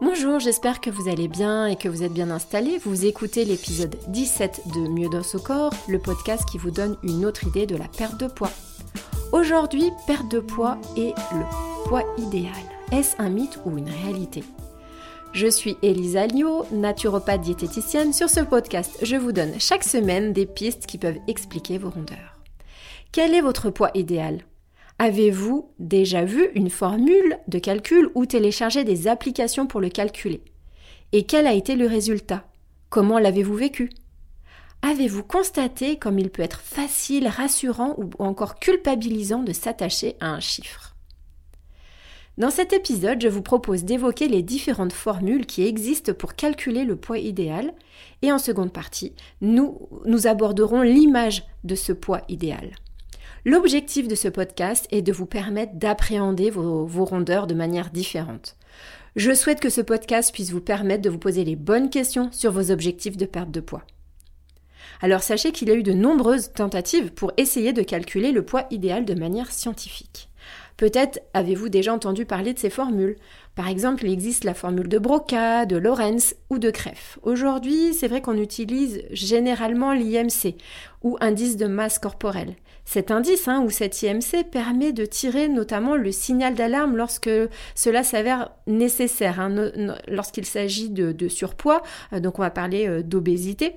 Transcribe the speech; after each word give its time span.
Bonjour, 0.00 0.38
j'espère 0.38 0.80
que 0.80 0.90
vous 0.90 1.08
allez 1.08 1.26
bien 1.26 1.66
et 1.66 1.74
que 1.74 1.88
vous 1.88 2.04
êtes 2.04 2.12
bien 2.12 2.30
installés. 2.30 2.78
Vous 2.78 3.04
écoutez 3.04 3.44
l'épisode 3.44 3.96
17 4.06 4.68
de 4.72 4.88
Mieux 4.88 5.08
dans 5.08 5.24
ce 5.24 5.38
corps, 5.38 5.74
le 5.88 5.98
podcast 5.98 6.44
qui 6.48 6.56
vous 6.56 6.70
donne 6.70 6.96
une 7.02 7.26
autre 7.26 7.48
idée 7.48 7.66
de 7.66 7.74
la 7.74 7.88
perte 7.88 8.16
de 8.20 8.28
poids. 8.28 8.52
Aujourd'hui, 9.32 9.90
perte 10.06 10.30
de 10.30 10.38
poids 10.38 10.78
et 10.96 11.14
le 11.32 11.88
poids 11.88 12.04
idéal. 12.16 12.54
Est-ce 12.92 13.20
un 13.20 13.28
mythe 13.28 13.58
ou 13.64 13.76
une 13.76 13.90
réalité? 13.90 14.44
Je 15.32 15.48
suis 15.48 15.76
Elisa 15.82 16.28
Liot, 16.28 16.66
naturopathe 16.70 17.40
diététicienne. 17.40 18.12
Sur 18.12 18.30
ce 18.30 18.40
podcast, 18.40 18.98
je 19.02 19.16
vous 19.16 19.32
donne 19.32 19.58
chaque 19.58 19.84
semaine 19.84 20.32
des 20.32 20.46
pistes 20.46 20.86
qui 20.86 20.98
peuvent 20.98 21.18
expliquer 21.26 21.76
vos 21.76 21.90
rondeurs. 21.90 22.38
Quel 23.10 23.34
est 23.34 23.40
votre 23.40 23.70
poids 23.70 23.90
idéal? 23.94 24.44
Avez-vous 25.00 25.70
déjà 25.78 26.24
vu 26.24 26.50
une 26.54 26.70
formule 26.70 27.38
de 27.46 27.60
calcul 27.60 28.10
ou 28.16 28.26
téléchargé 28.26 28.82
des 28.82 29.06
applications 29.06 29.68
pour 29.68 29.80
le 29.80 29.90
calculer? 29.90 30.42
Et 31.12 31.22
quel 31.22 31.46
a 31.46 31.52
été 31.52 31.76
le 31.76 31.86
résultat? 31.86 32.44
Comment 32.90 33.20
l'avez-vous 33.20 33.54
vécu? 33.54 33.90
Avez-vous 34.82 35.22
constaté 35.22 35.98
comme 35.98 36.18
il 36.18 36.30
peut 36.30 36.42
être 36.42 36.60
facile, 36.60 37.28
rassurant 37.28 37.94
ou 37.96 38.10
encore 38.18 38.58
culpabilisant 38.58 39.44
de 39.44 39.52
s'attacher 39.52 40.16
à 40.18 40.30
un 40.30 40.40
chiffre? 40.40 40.96
Dans 42.36 42.50
cet 42.50 42.72
épisode, 42.72 43.20
je 43.20 43.28
vous 43.28 43.42
propose 43.42 43.84
d'évoquer 43.84 44.26
les 44.26 44.42
différentes 44.42 44.92
formules 44.92 45.46
qui 45.46 45.64
existent 45.64 46.12
pour 46.12 46.34
calculer 46.34 46.84
le 46.84 46.96
poids 46.96 47.18
idéal. 47.18 47.72
Et 48.22 48.32
en 48.32 48.38
seconde 48.38 48.72
partie, 48.72 49.12
nous, 49.40 49.88
nous 50.06 50.26
aborderons 50.26 50.82
l'image 50.82 51.44
de 51.62 51.76
ce 51.76 51.92
poids 51.92 52.22
idéal. 52.28 52.72
L'objectif 53.44 54.08
de 54.08 54.14
ce 54.14 54.28
podcast 54.28 54.88
est 54.90 55.02
de 55.02 55.12
vous 55.12 55.26
permettre 55.26 55.74
d'appréhender 55.76 56.50
vos, 56.50 57.04
rondeurs 57.04 57.46
de 57.46 57.54
manière 57.54 57.90
différente. 57.90 58.56
Je 59.16 59.32
souhaite 59.32 59.60
que 59.60 59.70
ce 59.70 59.80
podcast 59.80 60.32
puisse 60.32 60.50
vous 60.50 60.60
permettre 60.60 61.02
de 61.02 61.10
vous 61.10 61.18
poser 61.18 61.44
les 61.44 61.56
bonnes 61.56 61.90
questions 61.90 62.30
sur 62.32 62.52
vos 62.52 62.70
objectifs 62.70 63.16
de 63.16 63.26
perte 63.26 63.50
de 63.50 63.60
poids. 63.60 63.84
Alors 65.00 65.22
sachez 65.22 65.52
qu'il 65.52 65.68
y 65.68 65.70
a 65.70 65.74
eu 65.74 65.82
de 65.82 65.92
nombreuses 65.92 66.52
tentatives 66.52 67.12
pour 67.12 67.32
essayer 67.36 67.72
de 67.72 67.82
calculer 67.82 68.32
le 68.32 68.44
poids 68.44 68.66
idéal 68.70 69.04
de 69.04 69.14
manière 69.14 69.52
scientifique. 69.52 70.27
Peut-être 70.78 71.20
avez-vous 71.34 71.68
déjà 71.68 71.92
entendu 71.92 72.24
parler 72.24 72.54
de 72.54 72.58
ces 72.58 72.70
formules. 72.70 73.16
Par 73.56 73.66
exemple, 73.66 74.04
il 74.04 74.12
existe 74.12 74.44
la 74.44 74.54
formule 74.54 74.88
de 74.88 75.00
Broca, 75.00 75.66
de 75.66 75.76
Lorenz 75.76 76.36
ou 76.50 76.58
de 76.58 76.70
Kreff. 76.70 77.18
Aujourd'hui, 77.24 77.92
c'est 77.94 78.06
vrai 78.06 78.22
qu'on 78.22 78.36
utilise 78.36 79.02
généralement 79.10 79.92
l'IMC 79.92 80.54
ou 81.02 81.18
indice 81.20 81.56
de 81.56 81.66
masse 81.66 81.98
corporelle. 81.98 82.54
Cet 82.84 83.10
indice 83.10 83.48
hein, 83.48 83.60
ou 83.66 83.70
cet 83.70 84.00
IMC 84.02 84.44
permet 84.52 84.92
de 84.92 85.04
tirer 85.04 85.48
notamment 85.48 85.96
le 85.96 86.12
signal 86.12 86.54
d'alarme 86.54 86.96
lorsque 86.96 87.28
cela 87.74 88.04
s'avère 88.04 88.52
nécessaire, 88.68 89.40
hein, 89.40 89.72
lorsqu'il 90.06 90.46
s'agit 90.46 90.90
de, 90.90 91.28
surpoids, 91.28 91.82
euh, 92.12 92.20
donc 92.20 92.38
on 92.38 92.42
va 92.42 92.50
parler 92.50 92.86
euh, 92.86 93.02
d'obésité, 93.02 93.74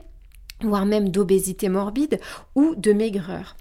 voire 0.62 0.86
même 0.86 1.10
d'obésité 1.10 1.68
morbide 1.68 2.20
ou 2.54 2.76
de 2.76 2.94
maigreur. 2.94 3.56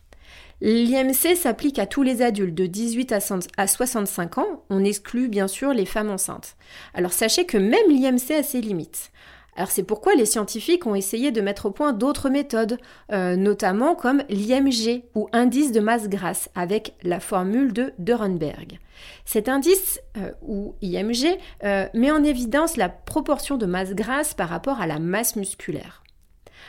L'IMC 0.62 1.36
s'applique 1.36 1.78
à 1.78 1.86
tous 1.86 2.02
les 2.02 2.20
adultes 2.20 2.54
de 2.54 2.66
18 2.66 3.12
à 3.56 3.66
65 3.66 4.38
ans. 4.38 4.64
On 4.68 4.84
exclut 4.84 5.28
bien 5.28 5.48
sûr 5.48 5.72
les 5.72 5.86
femmes 5.86 6.10
enceintes. 6.10 6.56
Alors 6.92 7.12
sachez 7.12 7.46
que 7.46 7.56
même 7.56 7.88
l'IMC 7.88 8.32
a 8.32 8.42
ses 8.42 8.60
limites. 8.60 9.10
Alors 9.56 9.70
c'est 9.70 9.82
pourquoi 9.82 10.14
les 10.14 10.26
scientifiques 10.26 10.86
ont 10.86 10.94
essayé 10.94 11.32
de 11.32 11.40
mettre 11.40 11.66
au 11.66 11.70
point 11.70 11.92
d'autres 11.92 12.30
méthodes, 12.30 12.78
euh, 13.12 13.36
notamment 13.36 13.94
comme 13.94 14.22
l'IMG 14.28 15.02
ou 15.14 15.28
indice 15.32 15.72
de 15.72 15.80
masse 15.80 16.08
grasse 16.08 16.50
avec 16.54 16.94
la 17.02 17.20
formule 17.20 17.72
de 17.72 17.92
Durenberg. 17.98 18.78
Cet 19.24 19.48
indice 19.48 20.00
euh, 20.18 20.30
ou 20.42 20.74
IMG 20.82 21.38
euh, 21.64 21.86
met 21.94 22.10
en 22.10 22.22
évidence 22.22 22.76
la 22.76 22.88
proportion 22.88 23.56
de 23.56 23.66
masse 23.66 23.94
grasse 23.94 24.34
par 24.34 24.48
rapport 24.48 24.80
à 24.80 24.86
la 24.86 24.98
masse 24.98 25.36
musculaire. 25.36 26.02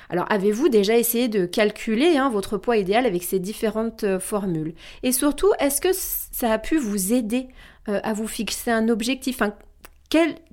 Alors 0.10 0.26
avez-vous 0.30 0.70
déjà 0.70 0.98
essayé 0.98 1.28
de 1.28 1.46
calculer 1.46 2.18
hein, 2.18 2.30
votre 2.30 2.58
poids 2.58 2.78
idéal 2.78 3.06
avec 3.06 3.24
ces 3.24 3.40
différentes 3.40 4.04
euh, 4.04 4.20
formules? 4.20 4.74
Et 5.04 5.12
surtout, 5.12 5.52
est-ce 5.60 5.82
que 5.82 5.90
ça 5.94 6.52
a 6.52 6.58
pu 6.58 6.78
vous 6.78 7.14
aider 7.14 7.48
euh, 7.90 8.00
à 8.04 8.14
vous 8.14 8.28
fixer 8.28 8.72
un 8.72 8.90
objectif? 8.90 9.42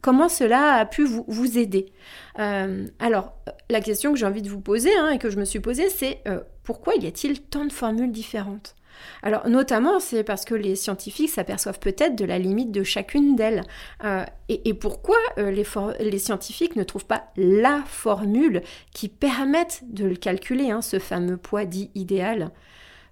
Comment 0.02 0.28
cela 0.28 0.74
a 0.74 0.86
pu 0.86 1.04
vous, 1.04 1.58
aider? 1.58 1.92
Euh, 2.38 2.86
Alors, 3.00 3.32
la 3.70 3.80
question 3.80 4.12
que 4.12 4.18
j'ai 4.18 4.26
envie 4.26 4.42
de 4.42 4.48
vous 4.48 4.60
poser 4.60 4.96
hein, 4.96 5.10
et 5.10 5.18
que 5.18 5.30
je 5.30 5.38
me 5.38 5.44
suis 5.44 5.58
posée, 5.58 5.88
c'est 5.88 6.22
pourquoi 6.62 6.94
y 6.94 7.08
a-t-il 7.08 7.40
tant 7.40 7.64
de 7.64 7.72
formules 7.72 8.12
différentes? 8.12 8.76
Alors 9.22 9.48
notamment, 9.48 10.00
c'est 10.00 10.24
parce 10.24 10.44
que 10.44 10.54
les 10.54 10.76
scientifiques 10.76 11.30
s'aperçoivent 11.30 11.78
peut-être 11.78 12.16
de 12.16 12.24
la 12.24 12.38
limite 12.38 12.70
de 12.70 12.82
chacune 12.82 13.36
d'elles. 13.36 13.62
Euh, 14.04 14.24
et, 14.48 14.74
pourquoi 14.74 15.16
euh, 15.38 15.50
les, 15.50 16.18
scientifiques 16.18 16.76
ne 16.76 16.84
trouvent 16.84 17.06
pas 17.06 17.24
la 17.36 17.82
formule 17.86 18.62
qui 18.94 19.08
permette 19.08 19.82
de 19.88 20.04
le 20.04 20.16
calculer, 20.16 20.70
hein, 20.70 20.82
ce 20.82 20.98
fameux 20.98 21.36
poids 21.36 21.64
dit 21.64 21.90
idéal? 21.94 22.50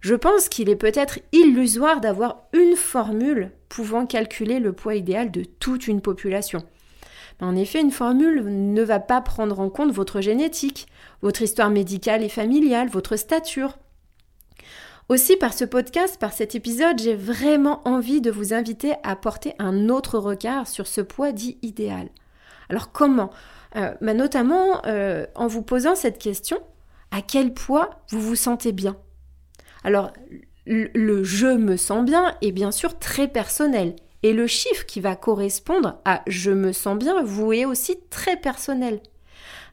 Je 0.01 0.15
pense 0.15 0.49
qu'il 0.49 0.69
est 0.69 0.77
peut-être 0.77 1.19
illusoire 1.33 2.01
d'avoir 2.01 2.45
une 2.53 2.77
formule 2.77 3.51
pouvant 3.69 4.07
calculer 4.07 4.61
le 4.61 4.73
poids 4.73 4.95
idéal 4.95 5.31
de 5.31 5.43
toute 5.43 5.89
une 5.89 6.01
population. 6.01 6.63
En 7.41 7.55
effet, 7.55 7.81
une 7.81 7.91
formule 7.91 8.45
ne 8.47 8.83
va 8.83 8.99
pas 8.99 9.21
prendre 9.21 9.61
en 9.61 9.69
compte 9.69 9.93
votre 9.93 10.21
génétique, 10.21 10.87
votre 11.23 11.43
histoire 11.43 11.71
médicale 11.71 12.23
et 12.23 12.29
familiale, 12.29 12.89
votre 12.89 13.17
stature, 13.17 13.79
aussi, 15.09 15.37
par 15.37 15.53
ce 15.53 15.65
podcast, 15.65 16.19
par 16.19 16.33
cet 16.33 16.55
épisode, 16.55 16.99
j'ai 16.99 17.15
vraiment 17.15 17.81
envie 17.87 18.21
de 18.21 18.31
vous 18.31 18.53
inviter 18.53 18.95
à 19.03 19.15
porter 19.15 19.55
un 19.59 19.89
autre 19.89 20.19
regard 20.19 20.67
sur 20.67 20.87
ce 20.87 21.01
poids 21.01 21.33
dit 21.33 21.59
idéal. 21.63 22.09
Alors 22.69 22.91
comment? 22.91 23.31
Euh, 23.77 23.95
bah, 24.01 24.15
Notamment 24.15 24.85
euh, 24.87 25.27
en 25.35 25.47
vous 25.47 25.63
posant 25.63 25.95
cette 25.95 26.19
question, 26.19 26.59
à 27.11 27.23
quel 27.23 27.55
poids 27.55 27.91
vous 28.11 28.21
vous 28.21 28.37
sentez 28.37 28.73
bien? 28.73 28.97
Alors, 29.85 30.13
le 30.67 31.23
je 31.23 31.47
me 31.47 31.77
sens 31.77 32.05
bien 32.05 32.35
est 32.43 32.51
bien 32.51 32.73
sûr 32.73 32.99
très 32.99 33.29
personnel. 33.29 33.95
Et 34.25 34.33
le 34.33 34.49
chiffre 34.49 34.87
qui 34.87 35.01
va 35.01 35.15
correspondre 35.15 36.01
à 36.05 36.23
je 36.27 36.51
me 36.51 36.73
sens 36.73 36.99
bien 36.99 37.23
vous 37.23 37.53
est 37.53 37.65
aussi 37.65 37.97
très 38.11 38.37
personnel. 38.37 39.01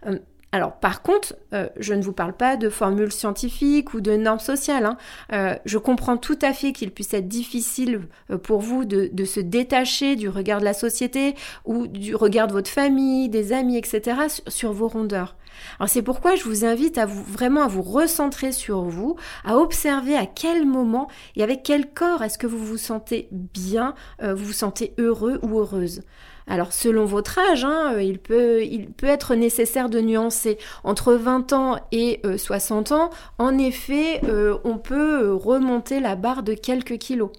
Euh, 0.06 0.20
alors 0.54 0.74
par 0.74 1.02
contre, 1.02 1.36
euh, 1.54 1.68
je 1.78 1.96
ne 1.96 2.04
vous 2.04 2.14
parle 2.14 2.34
pas 2.34 2.58
de 2.58 2.70
formules 2.70 3.12
scientifiques 3.12 3.96
ou 3.96 4.02
de 4.02 4.16
normes 4.16 4.40
sociales. 4.40 4.86
Hein. 4.86 4.98
Euh, 5.34 5.56
je 5.66 5.80
comprends 5.80 6.16
tout 6.16 6.38
à 6.44 6.54
fait 6.54 6.74
qu'il 6.74 6.92
puisse 6.92 7.12
être 7.16 7.28
difficile 7.28 8.02
euh, 8.30 8.38
pour 8.38 8.62
vous 8.62 8.86
de, 8.86 9.26
se 9.26 9.40
détacher 9.40 10.16
du 10.16 10.30
regard 10.30 10.60
de 10.60 10.66
la 10.66 10.76
société 10.76 11.34
ou 11.66 11.88
du 11.88 12.14
regard 12.16 12.46
de 12.46 12.54
votre 12.54 12.70
famille, 12.70 13.30
des 13.30 13.52
amis, 13.52 13.78
etc. 13.78 14.16
sur, 14.48 14.74
vos 14.74 14.88
rondeurs. 14.88 15.38
Alors 15.80 15.90
c'est 15.90 16.04
pourquoi 16.04 16.36
je 16.36 16.44
vous 16.44 16.66
invite 16.66 17.00
à 17.00 17.08
vous 17.08 17.24
vraiment 17.24 17.64
à 17.64 17.68
vous 17.68 17.82
recentrer 17.82 18.52
sur 18.52 18.84
vous, 18.84 19.16
à 19.46 19.58
observer 19.58 20.16
à 20.16 20.28
quel 20.28 20.68
moment 20.68 21.08
et 21.36 21.42
avec 21.42 21.64
quel 21.64 21.92
corps 21.92 22.22
est-ce 22.22 22.38
que 22.38 22.48
vous 22.48 22.64
vous 22.64 22.78
sentez 22.78 23.28
bien, 23.32 23.96
vous 24.22 24.36
vous 24.36 24.54
sentez 24.54 24.94
heureux 25.00 25.40
ou 25.42 25.60
heureuse. 25.60 26.02
Alors 26.48 26.74
selon 26.74 27.06
votre 27.06 27.40
âge, 27.40 27.64
hein, 27.64 27.94
euh, 27.96 28.04
il, 28.04 28.20
peut, 28.20 28.62
être 29.04 29.36
nécessaire 29.36 29.90
de 29.90 30.00
nuancer. 30.02 30.58
Entre 30.84 31.14
20 31.14 31.54
ans 31.54 31.80
et 31.92 32.22
60 32.38 32.92
euh, 32.92 32.96
ans, 32.96 33.10
en 33.38 33.58
effet, 33.58 34.22
euh, 34.26 34.58
on 34.64 34.78
peut 34.78 35.34
remonter 35.34 36.00
la 36.00 36.16
barre 36.16 36.44
de 36.44 36.54
quelques 36.54 36.98
kilos. 36.98 37.32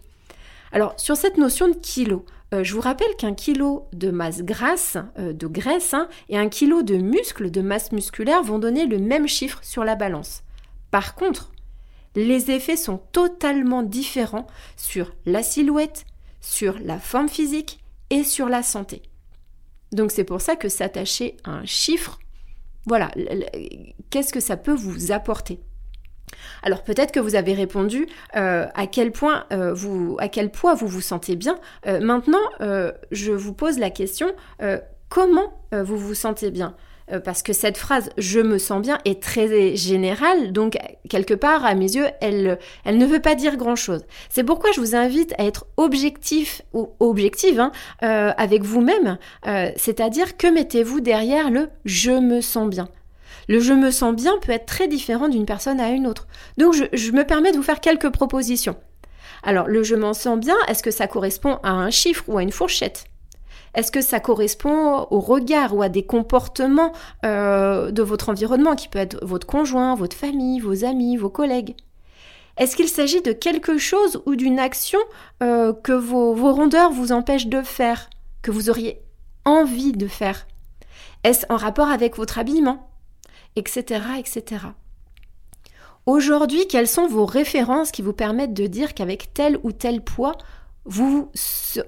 Alors 0.72 0.94
sur 0.96 1.16
cette 1.16 1.38
notion 1.38 1.68
de 1.68 1.74
kilos, 1.74 2.22
je 2.52 2.72
vous 2.72 2.80
rappelle 2.80 3.16
qu'un 3.18 3.34
kilo 3.34 3.88
de 3.92 4.10
masse 4.12 4.42
grasse, 4.42 4.96
de 5.18 5.46
graisse, 5.48 5.92
hein, 5.92 6.08
et 6.28 6.38
un 6.38 6.48
kilo 6.48 6.82
de 6.82 6.96
muscle, 6.96 7.50
de 7.50 7.60
masse 7.60 7.90
musculaire, 7.90 8.44
vont 8.44 8.60
donner 8.60 8.86
le 8.86 8.98
même 8.98 9.26
chiffre 9.26 9.58
sur 9.62 9.82
la 9.82 9.96
balance. 9.96 10.44
Par 10.92 11.16
contre, 11.16 11.50
les 12.14 12.52
effets 12.52 12.76
sont 12.76 13.00
totalement 13.10 13.82
différents 13.82 14.46
sur 14.76 15.12
la 15.26 15.42
silhouette, 15.42 16.04
sur 16.40 16.76
la 16.80 17.00
forme 17.00 17.28
physique 17.28 17.83
et 18.10 18.24
sur 18.24 18.48
la 18.48 18.62
santé. 18.62 19.02
Donc 19.92 20.10
c'est 20.10 20.24
pour 20.24 20.40
ça 20.40 20.56
que 20.56 20.68
s'attacher 20.68 21.36
à 21.44 21.50
un 21.50 21.64
chiffre, 21.64 22.18
voilà, 22.86 23.10
qu'est-ce 24.10 24.32
que 24.32 24.40
ça 24.40 24.56
peut 24.56 24.74
vous 24.74 25.12
apporter? 25.12 25.60
Alors 26.62 26.82
peut-être 26.82 27.12
que 27.12 27.20
vous 27.20 27.34
avez 27.34 27.54
répondu 27.54 28.06
euh, 28.36 28.66
à 28.74 28.86
quel 28.86 29.12
point 29.12 29.46
euh, 29.52 29.72
vous, 29.72 30.16
à 30.18 30.28
quel 30.28 30.50
poids 30.50 30.74
vous 30.74 30.88
vous 30.88 31.00
sentez 31.00 31.36
bien. 31.36 31.58
Euh, 31.86 32.00
maintenant, 32.00 32.42
je 33.10 33.32
vous 33.32 33.52
pose 33.52 33.78
la 33.78 33.90
question 33.90 34.34
comment 35.08 35.52
vous 35.72 35.96
vous 35.96 36.14
sentez 36.14 36.50
bien? 36.50 36.74
Euh, 37.12 37.20
parce 37.20 37.42
que 37.42 37.52
cette 37.52 37.76
phrase 37.76 38.10
je 38.16 38.40
me 38.40 38.58
sens 38.58 38.80
bien 38.80 38.98
est 39.04 39.22
très 39.22 39.76
générale, 39.76 40.52
donc 40.52 40.78
quelque 41.08 41.34
part, 41.34 41.64
à 41.64 41.74
mes 41.74 41.94
yeux, 41.94 42.06
elle, 42.20 42.58
elle 42.84 42.98
ne 42.98 43.06
veut 43.06 43.20
pas 43.20 43.34
dire 43.34 43.56
grand-chose. 43.56 44.04
C'est 44.30 44.44
pourquoi 44.44 44.72
je 44.72 44.80
vous 44.80 44.94
invite 44.94 45.34
à 45.38 45.44
être 45.44 45.66
objectif 45.76 46.62
ou 46.72 46.90
objective 47.00 47.60
hein, 47.60 47.72
euh, 48.02 48.32
avec 48.36 48.62
vous-même, 48.62 49.18
euh, 49.46 49.70
c'est-à-dire 49.76 50.36
que 50.36 50.46
mettez-vous 50.46 51.00
derrière 51.00 51.50
le 51.50 51.68
je 51.84 52.10
me 52.10 52.40
sens 52.40 52.68
bien. 52.68 52.88
Le 53.48 53.60
je 53.60 53.74
me 53.74 53.90
sens 53.90 54.14
bien 54.14 54.38
peut 54.40 54.52
être 54.52 54.66
très 54.66 54.88
différent 54.88 55.28
d'une 55.28 55.44
personne 55.44 55.80
à 55.80 55.90
une 55.90 56.06
autre. 56.06 56.26
Donc 56.56 56.72
je, 56.72 56.84
je 56.92 57.12
me 57.12 57.24
permets 57.24 57.52
de 57.52 57.56
vous 57.56 57.62
faire 57.62 57.80
quelques 57.80 58.10
propositions. 58.10 58.76
Alors 59.42 59.66
le 59.66 59.82
je 59.82 59.94
m'en 59.94 60.14
sens 60.14 60.38
bien, 60.38 60.56
est-ce 60.68 60.82
que 60.82 60.90
ça 60.90 61.06
correspond 61.06 61.58
à 61.62 61.70
un 61.72 61.90
chiffre 61.90 62.24
ou 62.28 62.38
à 62.38 62.42
une 62.42 62.52
fourchette? 62.52 63.04
Est-ce 63.74 63.90
que 63.90 64.00
ça 64.00 64.20
correspond 64.20 65.06
au 65.10 65.20
regard 65.20 65.74
ou 65.74 65.82
à 65.82 65.88
des 65.88 66.04
comportements 66.04 66.92
euh, 67.24 67.90
de 67.90 68.02
votre 68.02 68.28
environnement, 68.28 68.76
qui 68.76 68.88
peut 68.88 68.98
être 68.98 69.18
votre 69.24 69.46
conjoint, 69.46 69.94
votre 69.94 70.16
famille, 70.16 70.60
vos 70.60 70.84
amis, 70.84 71.16
vos 71.16 71.30
collègues? 71.30 71.74
Est-ce 72.56 72.76
qu'il 72.76 72.88
s'agit 72.88 73.20
de 73.20 73.32
quelque 73.32 73.78
chose 73.78 74.22
ou 74.26 74.36
d'une 74.36 74.60
action 74.60 75.00
euh, 75.42 75.72
que 75.72 75.92
vos, 75.92 76.34
vos 76.34 76.52
rondeurs 76.52 76.92
vous 76.92 77.10
empêchent 77.10 77.48
de 77.48 77.62
faire, 77.62 78.08
que 78.42 78.52
vous 78.52 78.70
auriez 78.70 79.00
envie 79.44 79.92
de 79.92 80.06
faire? 80.06 80.46
Est-ce 81.24 81.46
en 81.48 81.56
rapport 81.56 81.88
avec 81.88 82.16
votre 82.16 82.38
habillement? 82.38 82.88
Etc. 83.56 84.00
etc. 84.18 84.66
Aujourd'hui, 86.06 86.66
quelles 86.68 86.86
sont 86.86 87.08
vos 87.08 87.24
références 87.24 87.90
qui 87.90 88.02
vous 88.02 88.12
permettent 88.12 88.52
de 88.52 88.66
dire 88.66 88.94
qu'avec 88.94 89.32
tel 89.32 89.58
ou 89.62 89.72
tel 89.72 90.02
poids, 90.02 90.36
vous, 90.84 91.30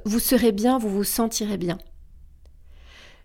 vous 0.04 0.19
serez 0.19 0.52
bien, 0.52 0.78
vous 0.78 0.88
vous 0.88 1.04
sentirez 1.04 1.58
bien 1.58 1.78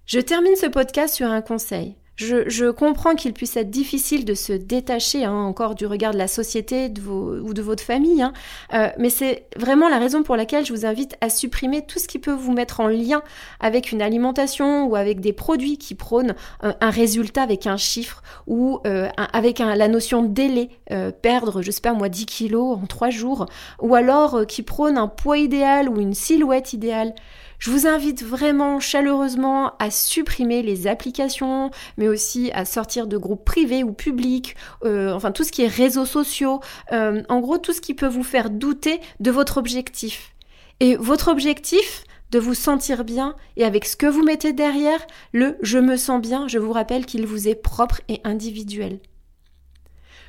Je 0.05 0.19
termine 0.19 0.55
ce 0.55 0.67
podcast 0.67 1.15
sur 1.15 1.27
un 1.27 1.41
conseil. 1.41 1.95
Je, 2.17 2.69
comprends 2.69 3.15
qu'il 3.15 3.33
puisse 3.33 3.57
être 3.57 3.71
difficile 3.71 4.25
de 4.25 4.35
se 4.35 4.53
détacher 4.53 5.25
hein, 5.25 5.33
encore 5.33 5.73
du 5.73 5.87
regard 5.87 6.13
de 6.13 6.19
la 6.19 6.27
société 6.27 6.91
ou 7.07 7.53
de 7.53 7.61
votre 7.63 7.83
famille, 7.83 8.21
hein. 8.21 8.33
euh, 8.75 8.89
mais 8.99 9.09
c'est 9.09 9.45
vraiment 9.57 9.89
la 9.89 9.97
raison 9.97 10.21
pour 10.21 10.35
laquelle 10.35 10.63
je 10.63 10.71
vous 10.71 10.85
invite 10.85 11.15
à 11.21 11.29
supprimer 11.29 11.83
tout 11.83 11.97
ce 11.97 12.07
qui 12.07 12.19
peut 12.19 12.33
vous 12.33 12.51
mettre 12.51 12.79
en 12.79 12.87
lien 12.87 13.23
avec 13.59 13.91
une 13.91 14.03
alimentation 14.03 14.85
ou 14.85 14.95
avec 14.95 15.19
des 15.19 15.33
produits 15.33 15.79
qui 15.79 15.95
prônent 15.95 16.35
un, 16.61 16.89
résultat 16.91 17.41
avec 17.41 17.65
un 17.65 17.77
chiffre 17.77 18.21
ou 18.45 18.79
euh, 18.85 19.09
avec 19.33 19.57
la 19.59 19.87
notion 19.87 20.21
de 20.21 20.27
délai, 20.27 20.69
euh, 20.91 21.11
perdre, 21.11 21.63
je 21.63 21.71
sais 21.71 21.81
pas 21.81 21.93
moi, 21.93 22.09
10 22.09 22.27
kilos 22.27 22.77
en 22.77 22.85
3 22.85 23.09
jours, 23.09 23.47
ou 23.81 23.95
alors 23.95 24.45
qui 24.47 24.61
prônent 24.61 24.97
un 24.97 25.07
poids 25.07 25.39
idéal 25.39 25.89
ou 25.89 25.99
une 25.99 26.13
silhouette 26.13 26.73
idéale. 26.73 27.15
Je 27.61 27.69
vous 27.69 27.85
invite 27.85 28.23
vraiment 28.23 28.79
chaleureusement 28.79 29.73
à 29.77 29.91
supprimer 29.91 30.63
les 30.63 30.87
applications, 30.87 31.69
mais 31.95 32.07
aussi 32.07 32.49
à 32.55 32.65
sortir 32.65 33.05
de 33.05 33.17
groupes 33.17 33.45
privés 33.45 33.83
ou 33.83 33.93
publics, 33.93 34.55
euh, 34.83 35.13
enfin 35.13 35.31
tout 35.31 35.43
ce 35.43 35.51
qui 35.51 35.61
est 35.61 35.67
réseaux 35.67 36.07
sociaux, 36.07 36.59
euh, 36.91 37.21
en 37.29 37.39
gros 37.39 37.59
tout 37.59 37.71
ce 37.71 37.79
qui 37.79 37.93
peut 37.93 38.07
vous 38.07 38.23
faire 38.23 38.49
douter 38.49 38.99
de 39.19 39.29
votre 39.29 39.57
objectif. 39.57 40.33
Et 40.79 40.95
votre 40.95 41.27
objectif, 41.27 42.03
de 42.31 42.39
vous 42.39 42.55
sentir 42.55 43.03
bien 43.03 43.35
et 43.57 43.63
avec 43.63 43.85
ce 43.85 43.95
que 43.95 44.07
vous 44.07 44.23
mettez 44.23 44.53
derrière, 44.53 45.05
le 45.31 45.55
je 45.61 45.77
me 45.77 45.97
sens 45.97 46.19
bien, 46.19 46.47
je 46.47 46.57
vous 46.57 46.71
rappelle 46.71 47.05
qu'il 47.05 47.27
vous 47.27 47.47
est 47.47 47.53
propre 47.53 48.01
et 48.09 48.21
individuel. 48.23 48.99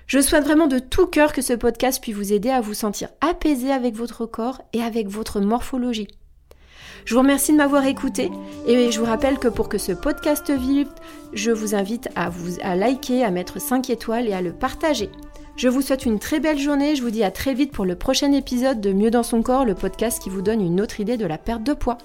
Je 0.06 0.20
souhaite 0.20 0.44
vraiment 0.44 0.66
de 0.66 0.80
tout 0.80 1.06
cœur 1.06 1.32
que 1.32 1.40
ce 1.40 1.54
podcast 1.54 2.02
puisse 2.02 2.14
vous 2.14 2.34
aider 2.34 2.50
à 2.50 2.60
vous 2.60 2.74
sentir 2.74 3.08
apaisé 3.22 3.72
avec 3.72 3.94
votre 3.94 4.26
corps 4.26 4.60
et 4.74 4.82
avec 4.82 5.08
votre 5.08 5.40
morphologie. 5.40 6.08
Je 7.04 7.14
vous 7.14 7.20
remercie 7.20 7.52
de 7.52 7.56
m'avoir 7.56 7.86
écouté 7.86 8.30
et 8.66 8.90
je 8.90 8.98
vous 8.98 9.06
rappelle 9.06 9.38
que 9.38 9.48
pour 9.48 9.68
que 9.68 9.78
ce 9.78 9.92
podcast 9.92 10.50
vive, 10.50 10.88
je 11.32 11.50
vous 11.50 11.74
invite 11.74 12.08
à 12.14 12.28
vous 12.28 12.58
à 12.62 12.76
liker, 12.76 13.24
à 13.24 13.30
mettre 13.30 13.60
5 13.60 13.90
étoiles 13.90 14.28
et 14.28 14.32
à 14.32 14.42
le 14.42 14.52
partager. 14.52 15.10
Je 15.56 15.68
vous 15.68 15.82
souhaite 15.82 16.06
une 16.06 16.18
très 16.18 16.40
belle 16.40 16.58
journée, 16.58 16.96
je 16.96 17.02
vous 17.02 17.10
dis 17.10 17.24
à 17.24 17.30
très 17.30 17.54
vite 17.54 17.72
pour 17.72 17.84
le 17.84 17.96
prochain 17.96 18.32
épisode 18.32 18.80
de 18.80 18.92
Mieux 18.92 19.10
dans 19.10 19.22
son 19.22 19.42
corps, 19.42 19.64
le 19.64 19.74
podcast 19.74 20.22
qui 20.22 20.30
vous 20.30 20.42
donne 20.42 20.60
une 20.60 20.80
autre 20.80 21.00
idée 21.00 21.16
de 21.16 21.26
la 21.26 21.38
perte 21.38 21.62
de 21.62 21.74
poids. 21.74 21.98